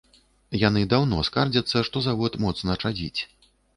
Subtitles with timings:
[0.61, 3.21] Яны даўно скардзяцца, што завод моцна чадзіць.